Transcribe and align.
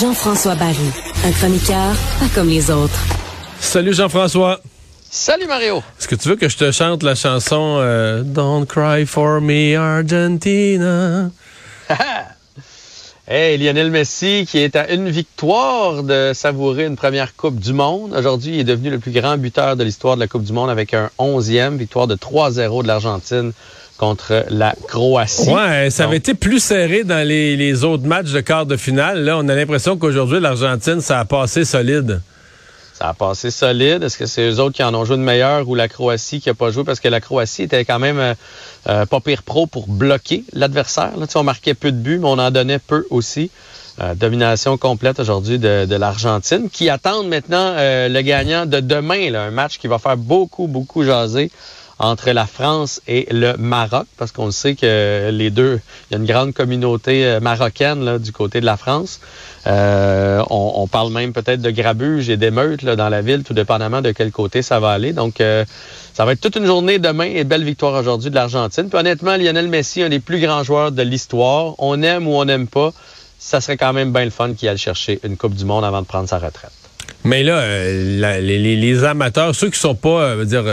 Jean-François 0.00 0.56
Barry, 0.56 0.74
un 1.24 1.30
chroniqueur 1.30 1.94
pas 2.18 2.26
comme 2.34 2.48
les 2.48 2.68
autres. 2.72 2.98
Salut 3.60 3.94
Jean-François. 3.94 4.60
Salut 5.08 5.46
Mario. 5.46 5.84
Est-ce 6.00 6.08
que 6.08 6.16
tu 6.16 6.28
veux 6.28 6.36
que 6.36 6.48
je 6.48 6.56
te 6.56 6.72
chante 6.72 7.04
la 7.04 7.14
chanson 7.14 7.76
euh, 7.78 8.22
Don't 8.24 8.66
Cry 8.66 9.06
for 9.06 9.40
Me 9.40 9.76
Argentina? 9.76 11.30
Hey, 13.28 13.58
Lionel 13.58 13.90
Messi 13.90 14.46
qui 14.48 14.58
est 14.58 14.76
à 14.76 14.90
une 14.92 15.08
victoire 15.08 16.02
de 16.02 16.32
savourer 16.34 16.86
une 16.86 16.96
première 16.96 17.36
Coupe 17.36 17.58
du 17.58 17.72
Monde. 17.72 18.14
Aujourd'hui, 18.16 18.54
il 18.54 18.60
est 18.60 18.64
devenu 18.64 18.90
le 18.90 18.98
plus 18.98 19.12
grand 19.12 19.36
buteur 19.38 19.76
de 19.76 19.84
l'histoire 19.84 20.16
de 20.16 20.20
la 20.20 20.26
Coupe 20.26 20.44
du 20.44 20.52
Monde 20.52 20.70
avec 20.70 20.94
un 20.94 21.10
11e 21.18 21.76
victoire 21.76 22.06
de 22.06 22.16
3-0 22.16 22.82
de 22.82 22.88
l'Argentine 22.88 23.52
contre 23.98 24.44
la 24.50 24.74
Croatie. 24.88 25.50
Ouais, 25.50 25.90
ça 25.90 26.04
avait 26.04 26.16
été 26.16 26.34
plus 26.34 26.58
serré 26.58 27.04
dans 27.04 27.26
les, 27.26 27.84
autres 27.84 28.04
matchs 28.04 28.32
de 28.32 28.40
quart 28.40 28.66
de 28.66 28.76
finale. 28.76 29.22
Là, 29.22 29.38
on 29.38 29.48
a 29.48 29.54
l'impression 29.54 29.96
qu'aujourd'hui, 29.96 30.40
l'Argentine, 30.40 31.00
ça 31.00 31.20
a 31.20 31.24
passé 31.24 31.64
solide. 31.64 32.20
Ça 33.02 33.08
a 33.08 33.14
passé 33.14 33.50
solide. 33.50 34.04
Est-ce 34.04 34.16
que 34.16 34.26
c'est 34.26 34.48
eux 34.48 34.60
autres 34.60 34.76
qui 34.76 34.84
en 34.84 34.94
ont 34.94 35.04
joué 35.04 35.16
de 35.16 35.22
meilleur 35.22 35.68
ou 35.68 35.74
la 35.74 35.88
Croatie 35.88 36.40
qui 36.40 36.48
a 36.48 36.54
pas 36.54 36.70
joué? 36.70 36.84
Parce 36.84 37.00
que 37.00 37.08
la 37.08 37.20
Croatie 37.20 37.64
était 37.64 37.84
quand 37.84 37.98
même 37.98 38.20
euh, 38.20 38.34
euh, 38.88 39.06
pas 39.06 39.18
pire 39.18 39.42
pro 39.42 39.66
pour 39.66 39.88
bloquer 39.88 40.44
l'adversaire. 40.52 41.16
Là, 41.16 41.26
on 41.34 41.42
marquait 41.42 41.74
peu 41.74 41.90
de 41.90 41.96
buts, 41.96 42.20
mais 42.20 42.28
on 42.28 42.38
en 42.38 42.52
donnait 42.52 42.78
peu 42.78 43.04
aussi. 43.10 43.50
Euh, 44.00 44.14
domination 44.14 44.78
complète 44.78 45.18
aujourd'hui 45.18 45.58
de, 45.58 45.96
l'Argentine, 45.96 46.70
qui 46.70 46.90
attendent 46.90 47.26
maintenant 47.26 47.74
le 47.76 48.20
gagnant 48.20 48.66
de 48.66 48.78
demain, 48.78 49.30
là, 49.30 49.42
un 49.42 49.50
match 49.50 49.78
qui 49.78 49.88
va 49.88 49.98
faire 49.98 50.16
beaucoup, 50.16 50.68
beaucoup 50.68 51.02
jaser 51.02 51.50
entre 52.02 52.32
la 52.32 52.46
France 52.46 53.00
et 53.06 53.28
le 53.30 53.56
Maroc, 53.56 54.06
parce 54.18 54.32
qu'on 54.32 54.50
sait 54.50 54.74
que 54.74 55.30
les 55.32 55.50
deux, 55.50 55.80
il 56.10 56.14
y 56.14 56.16
a 56.16 56.18
une 56.18 56.26
grande 56.26 56.52
communauté 56.52 57.24
euh, 57.24 57.40
marocaine 57.40 58.04
là, 58.04 58.18
du 58.18 58.32
côté 58.32 58.60
de 58.60 58.66
la 58.66 58.76
France. 58.76 59.20
Euh, 59.68 60.42
on, 60.50 60.88
parle 60.88 61.12
même 61.12 61.32
peut-être 61.32 61.62
de 61.62 61.70
grabuge 61.70 62.28
et 62.28 62.36
d'émeutes 62.36 62.84
dans 62.84 63.08
la 63.08 63.22
ville, 63.22 63.44
tout 63.44 63.54
dépendamment 63.54 64.02
de 64.02 64.10
quel 64.10 64.32
côté 64.32 64.62
ça 64.62 64.80
va 64.80 64.90
aller. 64.90 65.12
Donc, 65.12 65.40
euh, 65.40 65.64
ça 66.12 66.24
va 66.24 66.32
être 66.32 66.40
toute 66.40 66.56
une 66.56 66.66
journée 66.66 66.98
demain 66.98 67.30
et 67.32 67.44
belle 67.44 67.62
victoire 67.62 67.94
aujourd'hui 67.94 68.30
de 68.30 68.34
l'Argentine. 68.34 68.88
Puis 68.88 68.98
honnêtement, 68.98 69.36
Lionel 69.36 69.68
Messi, 69.68 70.02
un 70.02 70.08
des 70.08 70.18
plus 70.18 70.40
grands 70.40 70.64
joueurs 70.64 70.90
de 70.90 71.02
l'histoire. 71.02 71.76
On 71.78 72.02
aime 72.02 72.26
ou 72.26 72.32
on 72.32 72.44
n'aime 72.44 72.66
pas, 72.66 72.92
ça 73.38 73.60
serait 73.60 73.76
quand 73.76 73.92
même 73.92 74.12
bien 74.12 74.24
le 74.24 74.30
fun 74.30 74.54
qu'il 74.54 74.68
aille 74.68 74.76
chercher 74.76 75.20
une 75.22 75.36
Coupe 75.36 75.54
du 75.54 75.64
Monde 75.64 75.84
avant 75.84 76.02
de 76.02 76.06
prendre 76.06 76.28
sa 76.28 76.38
retraite. 76.38 76.72
Mais 77.22 77.44
là, 77.44 78.40
les, 78.40 79.04
amateurs, 79.04 79.54
ceux 79.54 79.70
qui 79.70 79.78
sont 79.78 79.94
pas, 79.94 80.34
veut 80.34 80.46
dire 80.46 80.64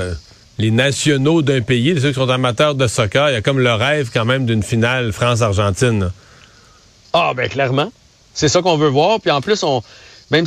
les 0.60 0.72
nationaux 0.72 1.42
d'un 1.42 1.62
pays, 1.62 2.00
ceux 2.00 2.10
qui 2.10 2.16
sont 2.16 2.30
amateurs 2.30 2.76
de 2.76 2.86
soccer, 2.86 3.30
il 3.30 3.34
y 3.34 3.38
a 3.38 3.42
comme 3.42 3.60
le 3.60 3.74
rêve 3.74 4.12
quand 4.14 4.26
même 4.26 4.46
d'une 4.46 4.62
finale 4.62 5.14
France-Argentine. 5.14 6.12
Ah, 7.14 7.34
ben 7.36 7.50
clairement. 7.50 7.92
C'est 8.34 8.50
ça 8.50 8.62
qu'on 8.62 8.78
veut 8.78 8.90
voir. 8.90 9.20
Puis 9.22 9.32
en 9.32 9.42
plus, 9.42 9.64
on 9.64 9.82
même 10.32 10.46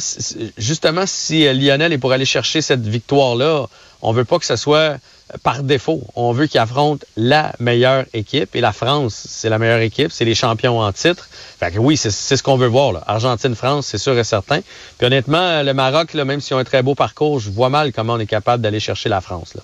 justement, 0.59 1.05
si 1.07 1.47
euh, 1.47 1.53
Lionel 1.53 1.93
est 1.93 1.99
pour 1.99 2.13
aller 2.13 2.25
chercher 2.25 2.63
cette 2.63 2.87
victoire-là, 2.87 3.67
on 4.01 4.13
veut 4.13 4.25
pas 4.25 4.39
que 4.39 4.45
ce 4.45 4.55
soit 4.57 4.77
euh, 4.77 4.97
par 5.43 5.63
défaut. 5.63 6.03
On 6.15 6.33
veut 6.33 6.47
qu'il 6.47 6.61
affronte 6.61 7.05
la 7.17 7.53
meilleure 7.59 8.05
équipe. 8.13 8.55
Et 8.55 8.61
la 8.61 8.73
France, 8.73 9.27
c'est 9.29 9.49
la 9.49 9.59
meilleure 9.59 9.81
équipe. 9.81 10.13
C'est 10.13 10.25
les 10.25 10.37
champions 10.37 10.79
en 10.79 10.93
titre. 10.93 11.29
Fait 11.59 11.73
que 11.73 11.79
oui, 11.79 11.97
c'est 11.97 12.11
ce 12.11 12.43
qu'on 12.43 12.57
veut 12.57 12.69
voir. 12.69 13.03
Argentine-France, 13.09 13.87
c'est 13.87 13.99
sûr 13.99 14.17
et 14.17 14.25
certain. 14.25 14.61
Puis 14.99 15.07
honnêtement, 15.07 15.63
le 15.63 15.75
Maroc, 15.75 16.15
là, 16.15 16.25
même 16.25 16.41
s'ils 16.41 16.55
ont 16.55 16.61
un 16.61 16.65
très 16.65 16.83
beau 16.83 16.95
parcours, 16.95 17.41
je 17.41 17.51
vois 17.51 17.69
mal 17.69 17.93
comment 17.93 18.15
on 18.15 18.21
est 18.21 18.27
capable 18.27 18.63
d'aller 18.63 18.81
chercher 18.81 19.09
la 19.09 19.21
France. 19.21 19.55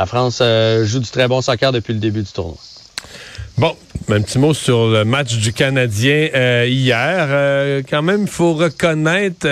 La 0.00 0.06
France 0.06 0.38
euh, 0.40 0.86
joue 0.86 1.00
du 1.00 1.10
très 1.10 1.28
bon 1.28 1.42
soccer 1.42 1.72
depuis 1.72 1.92
le 1.92 1.98
début 1.98 2.22
du 2.22 2.32
tournoi. 2.32 2.56
Bon, 3.58 3.76
un 4.08 4.22
petit 4.22 4.38
mot 4.38 4.54
sur 4.54 4.86
le 4.86 5.04
match 5.04 5.36
du 5.36 5.52
Canadien 5.52 6.28
euh, 6.34 6.66
hier. 6.66 7.26
Euh, 7.28 7.82
quand 7.86 8.00
même, 8.00 8.22
il 8.22 8.26
faut 8.26 8.54
reconnaître, 8.54 9.46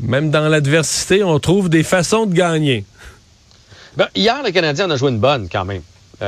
même 0.00 0.30
dans 0.30 0.48
l'adversité, 0.48 1.22
on 1.22 1.38
trouve 1.40 1.68
des 1.68 1.82
façons 1.82 2.24
de 2.24 2.32
gagner. 2.32 2.86
Ben, 3.98 4.08
hier, 4.14 4.42
le 4.42 4.50
Canadien 4.50 4.86
en 4.86 4.92
a 4.92 4.96
joué 4.96 5.10
une 5.10 5.18
bonne 5.18 5.46
quand 5.52 5.66
même. 5.66 5.82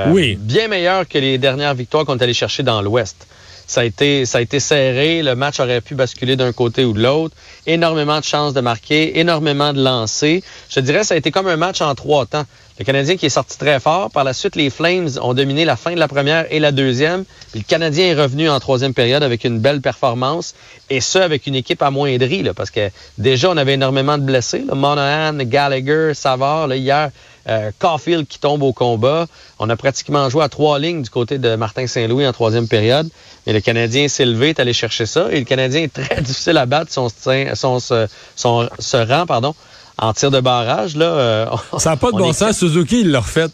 oui. 0.08 0.36
Bien 0.38 0.68
meilleure 0.68 1.08
que 1.08 1.16
les 1.16 1.38
dernières 1.38 1.72
victoires 1.72 2.04
qu'on 2.04 2.18
est 2.18 2.22
allé 2.22 2.34
chercher 2.34 2.64
dans 2.64 2.82
l'Ouest. 2.82 3.26
Ça 3.66 3.80
a, 3.80 3.84
été, 3.84 4.26
ça 4.26 4.38
a 4.38 4.41
été 4.42 4.60
serré. 4.60 5.22
Le 5.22 5.34
match 5.34 5.58
aurait 5.58 5.80
pu 5.80 5.94
basculer 5.94 6.36
d'un 6.36 6.52
côté 6.52 6.84
ou 6.84 6.92
de 6.92 7.02
l'autre. 7.02 7.34
Énormément 7.66 8.20
de 8.20 8.24
chances 8.24 8.52
de 8.52 8.60
marquer, 8.60 9.18
énormément 9.18 9.72
de 9.72 9.82
lancers. 9.82 10.41
Je 10.68 10.80
dirais 10.80 11.02
ça 11.02 11.14
a 11.14 11.16
été 11.16 11.32
comme 11.32 11.48
un 11.48 11.56
match 11.56 11.80
en 11.80 11.94
trois 11.94 12.26
temps. 12.26 12.44
Le 12.78 12.84
Canadien 12.84 13.16
qui 13.16 13.26
est 13.26 13.31
sorti 13.31 13.56
très 13.56 13.81
fort. 13.81 14.10
Par 14.10 14.22
la 14.22 14.34
suite, 14.34 14.54
les 14.54 14.69
Flames 14.69 15.09
ont 15.22 15.32
dominé 15.32 15.64
la 15.64 15.76
fin 15.76 15.94
de 15.94 15.98
la 15.98 16.09
première 16.09 16.47
et 16.53 16.60
la 16.60 16.72
deuxième. 16.72 17.25
Le 17.54 17.62
Canadien 17.62 18.06
est 18.06 18.14
revenu 18.14 18.50
en 18.50 18.60
troisième 18.60 18.92
période 18.92 19.22
avec 19.22 19.44
une 19.44 19.60
belle 19.60 19.81
performance. 19.81 20.54
Et 20.91 21.00
ce, 21.00 21.19
avec 21.19 21.47
une 21.47 21.54
équipe 21.54 21.81
amoindrie, 21.82 22.42
là, 22.42 22.53
parce 22.53 22.70
que 22.70 22.91
déjà, 23.16 23.50
on 23.50 23.56
avait 23.56 23.75
énormément 23.75 24.19
de 24.19 24.25
blessés. 24.25 24.62
Là. 24.66 24.75
Monahan, 24.75 25.38
Gallagher, 25.44 26.12
Savard, 26.15 26.66
là, 26.66 26.76
hier, 26.76 27.10
euh, 27.48 27.70
Caulfield 27.78 28.26
qui 28.26 28.38
tombe 28.38 28.62
au 28.62 28.72
combat. 28.72 29.26
On 29.59 29.70
a 29.70 29.76
pratiquement 29.76 30.28
joué 30.28 30.42
à 30.42 30.48
trois 30.48 30.78
lignes 30.78 31.03
du 31.03 31.10
côté 31.10 31.38
de 31.38 31.54
Martin 31.54 31.86
Saint-Louis 31.86 32.26
en 32.26 32.32
troisième 32.32 32.66
période. 32.66 33.09
Et 33.47 33.53
le 33.53 33.60
Canadien 33.60 34.09
s'est 34.09 34.25
levé, 34.25 34.50
est 34.50 34.60
allé 34.60 34.72
chercher 34.72 35.06
ça. 35.06 35.28
Et 35.31 35.38
le 35.38 35.44
Canadien 35.44 35.82
est 35.82 35.92
très 35.92 36.20
difficile 36.20 36.59
à 36.59 36.66
battre 36.66 36.92
son, 36.92 37.09
son, 37.09 38.69
rang 38.92 39.26
pardon, 39.26 39.54
en 39.98 40.12
tir 40.12 40.30
de 40.30 40.40
barrage. 40.40 40.96
Là, 40.96 41.06
euh, 41.06 41.46
ça 41.78 41.90
n'a 41.90 41.96
pas 41.96 42.12
de 42.12 42.18
bon 42.18 42.32
sens. 42.32 42.58
Suzuki, 42.58 43.00
il 43.00 43.10
l'a 43.10 43.20
refait. 43.20 43.46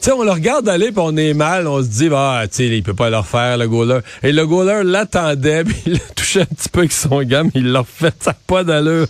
sais, 0.00 0.12
on 0.12 0.22
le 0.22 0.30
regarde 0.30 0.68
aller, 0.68 0.92
puis 0.92 1.00
on 1.04 1.16
est 1.16 1.34
mal. 1.34 1.66
On 1.66 1.82
se 1.82 1.88
dit, 1.88 2.08
bah, 2.08 2.42
tu 2.48 2.56
sais, 2.56 2.66
il 2.66 2.82
peut 2.82 2.94
pas 2.94 3.10
le 3.10 3.18
refaire, 3.18 3.58
le 3.58 3.68
goaler. 3.68 4.00
Et 4.22 4.32
le 4.32 4.46
goaler 4.46 4.82
l'attendait, 4.84 5.64
puis 5.64 5.76
il 5.86 5.92
l'a 5.94 5.98
touché 6.14 6.42
un 6.42 6.46
petit 6.46 6.68
peu 6.68 6.80
avec 6.80 6.92
son 6.92 7.22
gamme. 7.22 7.50
Il 7.54 7.72
l'a 7.72 7.80
refait. 7.80 8.12
Ça 8.20 8.30
n'a 8.30 8.36
pas 8.46 8.64
d'allure. 8.64 9.06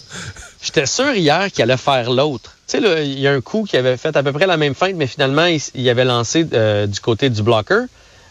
J'étais 0.63 0.87
sûr 0.87 1.15
hier 1.15 1.51
qu'il 1.53 1.63
allait 1.63 1.77
faire 1.77 2.11
l'autre. 2.11 2.55
Tu 2.67 2.81
sais, 2.81 3.07
il 3.07 3.19
y 3.19 3.29
a 3.29 3.33
un 3.33 3.41
coup 3.41 3.65
qui 3.69 3.77
avait 3.77 3.97
fait 3.97 4.17
à 4.17 4.23
peu 4.23 4.33
près 4.33 4.47
la 4.47 4.57
même 4.57 4.75
feinte, 4.75 4.95
mais 4.97 5.07
finalement, 5.07 5.47
il, 5.75 5.89
avait 5.89 6.05
lancé 6.05 6.47
euh, 6.53 6.87
du 6.87 7.01
côté 7.01 7.31
du 7.31 7.43
blocker. 7.43 7.87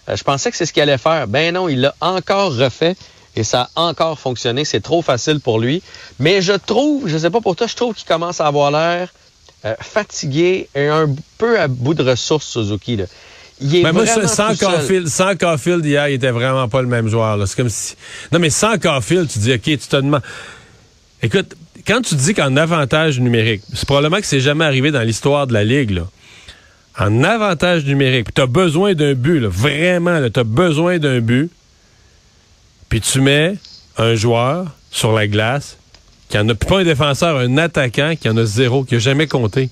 Euh, 0.10 0.16
je 0.16 0.24
pensais 0.24 0.52
que 0.52 0.58
c'est 0.58 0.66
ce 0.66 0.74
qu'il 0.74 0.84
allait 0.84 0.98
faire. 0.98 1.28
Ben 1.28 1.54
non, 1.54 1.70
il 1.70 1.82
l'a 1.82 1.96
encore 2.02 2.56
refait 2.56 2.96
et 3.38 3.44
ça 3.44 3.70
a 3.76 3.84
encore 3.84 4.20
fonctionné. 4.20 4.66
C'est 4.66 4.82
trop 4.82 5.04
facile 5.04 5.40
pour 5.40 5.60
lui. 5.60 5.84
Mais 6.20 6.42
je 6.42 6.54
trouve, 6.54 7.08
je 7.08 7.18
sais 7.18 7.30
pas 7.30 7.40
pour 7.40 7.56
toi, 7.56 7.68
je 7.68 7.76
trouve 7.76 7.94
qu'il 7.94 8.08
commence 8.08 8.42
à 8.42 8.48
avoir 8.48 8.72
l'air 8.72 9.10
euh, 9.64 9.76
fatigué 9.80 10.68
et 10.74 10.88
un 10.88 11.08
peu 11.38 11.60
à 11.60 11.68
bout 11.68 11.94
de 11.94 12.04
ressources, 12.04 12.48
Suzuki. 12.48 12.96
Là. 12.96 13.06
Il 13.62 13.76
est 13.76 13.84
mais 13.84 13.94
moi, 13.94 14.08
sans 14.08 14.56
Caulfield, 14.58 15.08
sans 15.08 15.36
Caulfield 15.36 15.86
hier, 15.86 16.10
il 16.10 16.16
était 16.16 16.32
vraiment 16.32 16.68
pas 16.68 16.82
le 16.82 16.88
même 16.88 17.08
joueur. 17.08 17.48
C'est 17.48 17.56
comme 17.56 17.70
si. 17.70 17.96
Non, 18.32 18.40
mais 18.40 18.50
sans 18.50 18.80
Caulfield, 18.80 19.30
tu 19.30 19.38
dis, 19.38 19.54
OK, 19.54 19.62
tu 19.62 19.78
te 19.78 19.96
demandes. 19.96 20.22
Écoute, 21.22 21.56
quand 21.86 22.02
tu 22.02 22.16
dis 22.16 22.34
qu'en 22.34 22.58
avantage 22.58 23.20
numérique, 23.20 23.62
c'est 23.72 23.86
probablement 23.86 24.18
que 24.18 24.26
c'est 24.26 24.40
jamais 24.40 24.66
arrivé 24.66 24.90
dans 24.90 25.02
l'histoire 25.02 25.46
de 25.46 25.54
la 25.54 25.64
Ligue, 25.64 25.92
là. 25.92 26.08
En 27.00 27.24
avantage 27.24 27.86
numérique, 27.86 28.34
tu 28.34 28.42
as 28.42 28.48
besoin 28.48 28.96
d'un 28.96 29.14
but, 29.14 29.40
là, 29.40 29.48
vraiment, 29.48 30.20
tu 30.32 30.40
as 30.40 30.44
besoin 30.44 30.98
d'un 30.98 31.20
but, 31.20 31.52
puis 32.90 33.02
tu 33.02 33.22
mets 33.22 33.56
un 33.98 34.16
joueur 34.16 34.68
sur 34.92 35.12
la 35.14 35.28
glace 35.28 35.78
qui 36.30 36.38
en 36.38 36.48
a 36.50 36.56
pas 36.56 36.80
un 36.80 36.84
défenseur, 36.84 37.38
un 37.38 37.58
attaquant 37.58 38.14
qui 38.20 38.30
en 38.30 38.38
a 38.38 38.46
zéro, 38.46 38.84
qui 38.84 38.96
a 38.96 39.00
jamais 39.00 39.28
compté. 39.28 39.70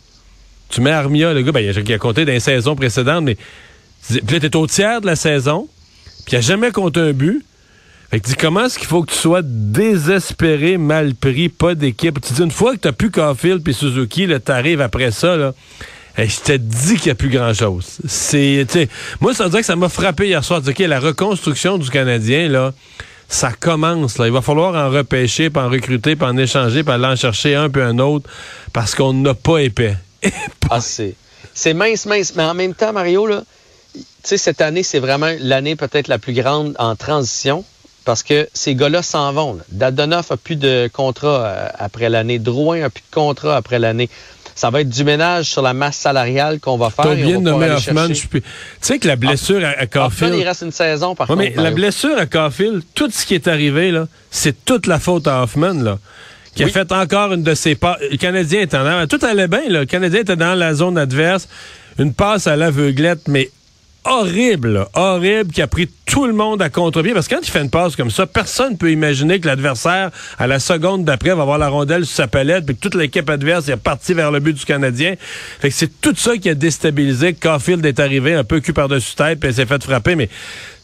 Tu 0.70 0.82
mets 0.82 0.92
Armia, 0.92 1.34
le 1.34 1.42
gars, 1.42 1.52
ben, 1.52 1.60
il, 1.60 1.94
a, 1.94 1.98
compté 1.98 2.26
dans 2.26 2.32
les 2.32 2.40
saisons 2.40 2.76
précédentes, 2.76 3.24
mais 3.24 3.38
puis 4.08 4.22
là, 4.34 4.40
t'es 4.40 4.56
au 4.56 4.68
tiers 4.68 5.02
de 5.02 5.06
la 5.06 5.16
saison, 5.16 5.68
puis 6.26 6.36
il 6.36 6.38
a 6.38 6.42
jamais 6.42 6.72
compté 6.72 7.00
un 7.00 7.12
but. 7.12 7.44
Fait 8.12 8.20
que 8.20 8.28
dis, 8.28 8.36
comment 8.36 8.66
est-ce 8.66 8.78
qu'il 8.78 8.88
faut 8.88 9.02
que 9.04 9.12
tu 9.12 9.18
sois 9.18 9.42
désespéré, 9.44 10.78
mal 10.78 11.16
pris, 11.16 11.50
pas 11.50 11.76
d'équipe? 11.76 12.22
Tu 12.22 12.34
dis, 12.34 12.42
une 12.42 12.52
fois 12.52 12.74
que 12.74 12.82
t'as 12.82 12.92
plus 12.92 13.10
Caulfield 13.10 13.64
puis 13.64 13.74
Suzuki, 13.74 14.28
là, 14.28 14.40
t'arrives 14.40 14.82
après 14.82 15.12
ça, 15.12 15.36
là. 15.36 15.54
je 16.18 16.40
te 16.40 16.54
dis 16.54 16.96
qu'il 16.96 17.06
n'y 17.06 17.12
a 17.12 17.16
plus 17.16 17.30
grand-chose. 17.30 17.98
C'est, 18.08 18.68
moi, 19.20 19.34
ça 19.34 19.46
veut 19.46 19.50
dire 19.50 19.60
que 19.60 19.66
ça 19.66 19.76
m'a 19.76 19.90
frappé 19.90 20.28
hier 20.28 20.44
soir. 20.44 20.62
OK, 20.66 20.80
la 20.80 21.00
reconstruction 21.00 21.80
du 21.80 21.90
Canadien, 21.90 22.48
là, 22.48 22.74
ça 23.28 23.52
commence. 23.52 24.18
Là. 24.18 24.28
Il 24.28 24.34
va 24.34 24.42
falloir 24.42 24.76
en 24.76 24.90
repêcher, 24.90 25.50
puis 25.50 25.62
en 25.62 25.70
recruter, 25.70 26.16
puis 26.16 26.26
en 26.26 26.38
échanger, 26.38 26.84
puis 26.84 26.94
aller 26.94 27.06
en 27.06 27.16
chercher 27.16 27.56
un 27.56 27.70
puis 27.70 27.82
un 27.82 28.00
autre, 28.00 28.30
parce 28.74 28.96
qu'on 28.96 29.14
n'a 29.14 29.34
pas 29.34 29.60
épais. 29.60 29.98
ah, 30.70 30.80
c'est, 30.82 31.74
mince, 31.74 32.06
mince. 32.06 32.34
Mais 32.36 32.44
en 32.44 32.54
même 32.54 32.74
temps, 32.74 32.94
Mario, 32.94 33.28
là, 33.28 33.44
cette 34.24 34.62
année, 34.62 34.84
c'est 34.84 35.00
vraiment 35.00 35.32
l'année 35.40 35.76
peut-être 35.76 36.08
la 36.08 36.18
plus 36.18 36.34
grande 36.34 36.76
en 36.80 36.96
transition 36.96 37.64
parce 38.06 38.22
que 38.22 38.48
ces 38.54 38.76
gars-là 38.76 39.02
s'en 39.02 39.34
vont. 39.34 39.58
Dadonoff 39.70 40.32
a 40.32 40.38
plus 40.38 40.56
de 40.56 40.90
contrat 40.94 41.46
euh, 41.46 41.68
après 41.78 42.10
l'année. 42.10 42.38
Drouin 42.40 42.84
a 42.84 42.90
plus 42.90 43.02
de 43.02 43.14
contrat 43.14 43.56
après 43.58 43.80
l'année. 43.80 44.10
Ça 44.56 44.70
va 44.70 44.82
être 44.82 44.90
du 44.90 45.04
ménage 45.04 45.48
sur 45.48 45.62
la 45.62 45.74
masse 45.74 45.98
salariale 45.98 46.60
qu'on 46.62 46.78
va 46.78 46.90
faire. 46.90 47.14
bien 47.14 47.42
nommé 47.42 47.70
Hoffman. 47.70 48.08
Tu 48.08 48.42
sais 48.80 49.00
que 49.00 49.08
la 49.08 49.18
blessure 49.18 49.64
à, 49.66 49.70
à 49.82 49.86
Caulfield... 49.86 50.34
il 50.34 50.48
reste 50.48 50.62
une 50.62 50.72
saison, 50.72 51.14
par 51.14 51.28
contre. 51.28 51.40
Mais 51.40 51.54
la 51.58 51.72
blessure 51.72 52.18
à 52.18 52.26
Caulfield, 52.26 52.82
tout 52.94 53.10
ce 53.12 53.26
qui 53.26 53.36
est 53.36 53.50
arrivé, 53.50 53.92
là, 53.92 54.08
c'est 54.32 54.64
toute 54.64 54.88
la 54.88 54.98
faute 54.98 55.28
à 55.28 55.44
Hoffman. 55.44 55.74
Là. 55.74 56.00
qui 56.56 56.64
a 56.64 56.68
fait 56.70 56.90
encore 56.94 57.34
une 57.34 57.44
de 57.44 57.54
ses 57.54 57.76
passes. 57.76 58.00
Le 58.10 58.16
Canadien 58.18 58.62
était 58.62 58.78
en 58.78 59.08
Tout 59.08 59.20
allait 59.24 59.50
bien, 59.50 59.68
là. 59.68 59.82
Le 59.82 59.86
Canadien 59.86 60.22
était 60.22 60.38
dans 60.38 60.56
la 60.56 60.74
zone 60.74 60.98
adverse. 60.98 61.50
Une 62.00 62.14
passe 62.14 62.48
à 62.48 62.56
l'aveuglette, 62.56 63.28
mais 63.28 63.50
horrible, 64.06 64.88
horrible, 64.94 65.52
qui 65.52 65.62
a 65.62 65.68
pris 65.68 65.90
tout 66.06 66.28
le 66.28 66.34
monde 66.34 66.62
à 66.62 66.70
contre-pied. 66.70 67.14
Parce 67.14 67.28
que 67.28 67.36
quand 67.36 67.42
il 67.42 67.52
fait 67.52 67.62
une 67.62 67.70
passe 67.70 67.96
comme 67.96 68.12
ça, 68.12 68.26
personne 68.26 68.74
ne 68.74 68.78
peut 68.78 68.92
imaginer 68.92 69.40
que 69.40 69.48
l'adversaire, 69.48 70.12
à 70.38 70.48
la 70.48 70.60
seconde 70.60 71.04
d'après, 71.04 71.36
va 71.36 71.42
avoir 71.42 71.58
la 71.58 71.68
rondelle 71.68 72.06
sur 72.06 72.16
sa 72.16 72.28
palette, 72.28 72.66
puis 72.66 72.76
que 72.76 72.82
toute 72.82 72.96
l'équipe 72.96 73.30
adverse 73.30 73.68
est 73.68 73.74
repartie 73.74 74.14
vers 74.14 74.32
le 74.32 74.40
but 74.40 74.54
du 74.54 74.66
Canadien. 74.66 75.16
Fait 75.60 75.70
que 75.70 75.76
c'est 75.76 76.00
tout 76.02 76.16
ça 76.16 76.38
qui 76.38 76.50
a 76.50 76.54
déstabilisé. 76.54 77.34
Caulfield 77.34 77.86
est 77.86 78.00
arrivé 78.00 78.36
un 78.36 78.44
peu 78.44 78.60
cul 78.60 78.74
par-dessus 78.74 79.16
tête, 79.16 79.40
puis 79.40 79.50
il 79.50 79.56
s'est 79.56 79.66
fait 79.66 79.84
frapper, 79.84 80.16
mais 80.16 80.30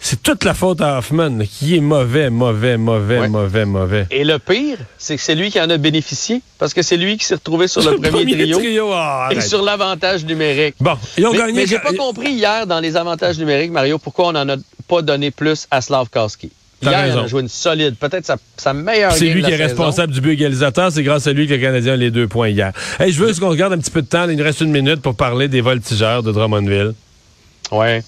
c'est 0.04 0.24
toute 0.24 0.44
la 0.44 0.56
faute 0.56 0.82
à 0.82 0.98
Hoffman, 0.98 1.40
qui 1.46 1.78
est 1.78 1.80
mauvais, 1.80 2.32
mauvais, 2.32 2.76
mauvais, 2.76 3.28
mauvais, 3.30 3.66
mauvais. 3.66 4.08
Et 4.10 4.24
le 4.24 4.40
pire, 4.40 4.80
c'est 4.98 5.16
que 5.16 5.22
c'est 5.22 5.36
lui 5.36 5.52
qui 5.52 5.62
en 5.62 5.70
a 5.70 5.78
bénéficié, 5.78 6.42
parce 6.58 6.74
que 6.74 6.82
c'est 6.82 6.98
lui 6.98 7.18
qui 7.18 7.26
s'est 7.26 7.36
retrouvé 7.36 7.68
sur 7.68 7.82
le, 7.82 7.98
premier, 8.10 8.52
trio, 8.52 8.92
ah, 8.94 9.30
et 9.30 9.40
sur 9.42 9.62
l'avantage 9.62 10.26
numérique. 10.26 10.74
Bon, 10.80 10.96
ils 11.18 11.26
ont 11.28 11.32
mais, 11.32 11.38
gagné. 11.38 11.54
Mais 11.54 11.68
j'ai 11.68 11.78
pas 11.78 11.94
compris 11.94 12.32
hier 12.32 12.66
dans 12.66 12.80
les 12.80 12.98
avantages 12.98 13.38
numériques, 13.38 13.72
Mario, 13.72 14.00
pourquoi 14.00 14.30
on 14.30 14.36
en 14.36 14.50
a 14.50 14.56
pas 14.88 15.04
donné 15.04 15.30
plus 15.30 15.68
à 15.70 15.82
Slavkowski. 15.82 16.52
Hier, 16.82 17.08
il 17.08 17.20
a 17.20 17.28
joué 17.28 17.42
une 17.42 17.48
solide, 17.48 17.96
peut-être 17.96 18.26
sa, 18.26 18.38
sa 18.58 18.74
meilleure 18.74 19.12
C'est 19.12 19.28
lui 19.28 19.44
qui 19.44 19.52
est 19.52 19.56
responsable 19.56 20.14
du 20.14 20.20
but 20.20 20.32
égalisateur. 20.32 20.92
C'est 20.92 21.04
grâce 21.04 21.28
à 21.28 21.32
lui 21.32 21.46
que 21.46 21.54
le 21.54 21.60
Canadien 21.60 21.94
a 21.94 21.96
les 21.96 22.10
deux 22.10 22.28
points 22.28 22.50
hier. 22.50 22.72
Hey, 23.00 23.12
je 23.12 23.24
veux 23.24 23.32
qu'on 23.36 23.50
regarde 23.50 23.74
un 23.74 23.78
petit 23.78 23.92
peu 23.92 24.02
de 24.02 24.08
temps. 24.08 24.28
Il 24.28 24.36
nous 24.36 24.44
reste 24.44 24.62
une 24.62 24.72
minute 24.72 25.00
pour 25.00 25.14
parler 25.14 25.48
des 25.48 25.62
voltigeurs 25.62 26.24
de 26.24 26.32
Drummondville. 26.32 26.96
Ouais. 27.72 28.04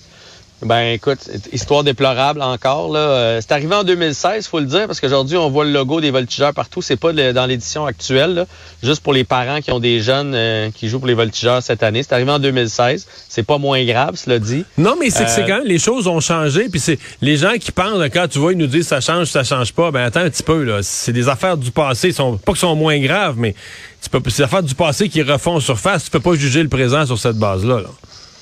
Ben 0.62 0.94
écoute, 0.94 1.20
histoire 1.52 1.84
déplorable 1.84 2.42
encore. 2.42 2.92
Là. 2.92 3.00
Euh, 3.00 3.42
c'est 3.42 3.52
arrivé 3.52 3.76
en 3.76 3.84
2016, 3.84 4.48
faut 4.48 4.60
le 4.60 4.66
dire, 4.66 4.88
parce 4.88 5.02
qu'aujourd'hui, 5.02 5.36
on 5.36 5.50
voit 5.50 5.66
le 5.66 5.72
logo 5.72 6.00
des 6.00 6.12
voltigeurs 6.12 6.54
partout. 6.54 6.82
C'est 6.82 6.96
pas 6.96 7.12
dans 7.12 7.46
l'édition 7.46 7.86
actuelle, 7.86 8.46
juste 8.82 9.04
pour 9.04 9.14
les 9.14 9.26
parents 9.26 9.60
qui 9.60 9.72
ont 9.72 9.80
des 9.80 10.00
jeunes 10.00 10.34
euh, 10.34 10.70
qui 10.74 10.88
jouent 10.88 11.00
pour 11.00 11.08
les 11.08 11.14
voltigeurs 11.14 11.62
cette 11.62 11.84
année. 11.84 12.02
C'est 12.02 12.14
arrivé 12.14 12.32
en 12.32 12.40
2016. 12.40 13.06
C'est 13.28 13.44
pas 13.44 13.58
moins 13.58 13.84
grave, 13.84 14.16
cela 14.16 14.40
dit. 14.40 14.64
Non, 14.78 14.96
mais 15.00 15.10
c'est 15.10 15.26
que 15.26 15.32
c'est 15.32 15.44
euh, 15.44 15.48
quand 15.48 15.58
même, 15.58 15.68
les 15.68 15.80
choses 15.80 16.08
ont 16.08 16.22
changé. 16.22 16.70
Puis 16.70 16.80
c'est 16.80 17.00
les 17.22 17.36
gens 17.36 17.54
qui 17.60 17.72
pensent, 17.72 18.02
quand 18.14 18.28
tu 18.30 18.40
vois, 18.40 18.54
ils 18.54 18.58
nous 18.58 18.68
disent 18.68 18.88
ça 18.88 19.02
change, 19.02 19.28
ça 19.28 19.44
change 19.44 19.74
pas. 19.74 19.92
Ben 19.92 20.04
attends 20.06 20.22
un 20.22 20.30
petit 20.30 20.44
peu, 20.44 20.64
là. 20.64 20.80
C'est 20.82 21.14
des 21.14 21.28
affaires 21.28 21.58
du 21.58 21.72
passé. 21.72 22.10
Ils 22.10 22.14
sont, 22.14 22.38
pas 22.38 22.54
qu'ils 22.54 22.62
sont 22.62 22.76
moins 22.76 23.00
graves, 23.00 23.36
mais 23.38 23.54
c'est 24.00 24.12
des 24.14 24.42
affaires 24.42 24.64
du 24.64 24.76
passé 24.76 25.10
qui 25.10 25.22
refont 25.24 25.60
surface. 25.60 26.06
Tu 26.06 26.10
peux 26.10 26.20
pas 26.20 26.36
juger 26.36 26.64
le 26.64 26.70
présent 26.70 27.06
sur 27.06 27.20
cette 27.20 27.38
base-là. 27.38 27.82
là. 27.82 27.90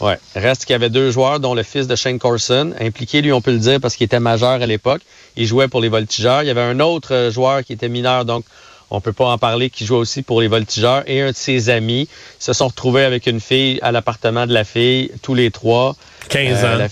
Ouais. 0.02 0.18
Reste 0.36 0.66
qu'il 0.66 0.74
y 0.74 0.76
avait 0.76 0.90
deux 0.90 1.12
joueurs, 1.12 1.40
dont 1.40 1.54
le 1.54 1.64
fils 1.64 1.88
de 1.88 1.96
Shane 1.96 2.20
Corson, 2.20 2.74
impliqué, 2.80 3.22
lui, 3.22 3.32
on 3.32 3.42
peut 3.42 3.52
le 3.52 3.60
dire, 3.60 3.80
parce 3.80 3.96
qu'il 3.96 4.06
était 4.06 4.20
majeur 4.20 4.62
à 4.62 4.66
l'époque. 4.66 5.02
Il 5.38 5.46
jouait 5.46 5.68
pour 5.68 5.80
les 5.80 5.90
voltigeurs. 5.90 6.42
Il 6.42 6.48
y 6.48 6.50
avait 6.50 6.62
un 6.62 6.80
autre 6.80 7.14
euh, 7.14 7.32
joueur 7.32 7.64
qui 7.64 7.74
était 7.74 7.88
mineur, 7.88 8.26
donc 8.26 8.44
on 8.90 9.00
peut 9.00 9.14
pas 9.14 9.28
en 9.28 9.38
parler, 9.38 9.70
qui 9.70 9.86
jouait 9.86 10.00
aussi 10.00 10.24
pour 10.24 10.42
les 10.42 10.48
voltigeurs. 10.48 11.04
Et 11.08 11.22
un 11.22 11.32
de 11.32 11.36
ses 11.36 11.70
amis 11.70 12.10
se 12.40 12.52
sont 12.52 12.68
retrouvés 12.68 13.04
avec 13.04 13.28
une 13.28 13.40
fille 13.40 13.80
à 13.82 13.92
l'appartement 13.92 14.48
de 14.48 14.54
la 14.54 14.64
fille, 14.64 15.12
tous 15.22 15.36
les 15.36 15.52
trois. 15.52 15.96
15 16.30 16.64
euh, 16.64 16.86
ans. 16.86 16.88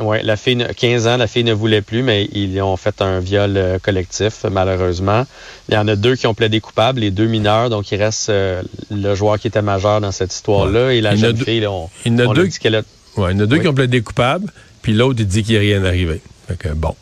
Oui, 0.00 0.18
la 0.22 0.36
fille, 0.36 0.66
15 0.76 1.06
ans, 1.06 1.16
la 1.16 1.26
fille 1.26 1.44
ne 1.44 1.52
voulait 1.52 1.82
plus, 1.82 2.02
mais 2.02 2.28
ils 2.32 2.60
ont 2.62 2.76
fait 2.76 3.02
un 3.02 3.20
viol 3.20 3.56
euh, 3.56 3.78
collectif, 3.78 4.44
malheureusement. 4.50 5.26
Il 5.68 5.74
y 5.74 5.78
en 5.78 5.86
a 5.88 5.96
deux 5.96 6.16
qui 6.16 6.26
ont 6.26 6.34
plaidé 6.34 6.60
coupables, 6.60 7.00
les 7.00 7.10
deux 7.10 7.26
mineurs, 7.26 7.70
donc 7.70 7.90
il 7.92 8.02
reste 8.02 8.30
euh, 8.30 8.62
le 8.90 9.14
joueur 9.14 9.38
qui 9.38 9.48
était 9.48 9.62
majeur 9.62 10.00
dans 10.00 10.12
cette 10.12 10.32
histoire-là 10.32 10.92
et 10.92 11.00
la 11.00 11.16
jeune 11.16 11.36
fille, 11.36 11.66
on, 11.66 11.90
il 12.04 12.12
y 12.12 12.22
en 12.22 12.30
a 12.30 12.34
deux, 12.34 12.46
qui... 12.46 12.68
a... 12.68 12.70
Ouais, 12.70 13.32
il 13.32 13.38
y 13.38 13.40
en 13.40 13.40
a 13.40 13.46
deux 13.46 13.58
qui 13.58 13.68
ont 13.68 13.74
plaidé 13.74 14.00
coupables, 14.00 14.50
puis 14.82 14.92
l'autre, 14.92 15.20
il 15.20 15.26
dit 15.26 15.42
qu'il 15.42 15.58
n'y 15.58 15.58
a 15.58 15.76
rien 15.76 15.84
arrivé. 15.84 16.20
Fait 16.48 16.56
que 16.56 16.68
bon. 16.68 16.94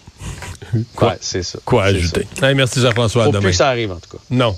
Quoi, 0.95 1.17
c'est 1.21 1.43
ça. 1.43 1.59
Quoi 1.65 1.85
ajouter? 1.85 2.27
merci 2.55 2.81
Jean-François. 2.81 3.25
Faut 3.25 3.33
plus 3.33 3.50
que 3.50 3.53
ça 3.53 3.69
arrive, 3.69 3.93
en 3.93 3.97
tout 3.97 4.17
cas. 4.17 4.23
Non. 4.31 4.55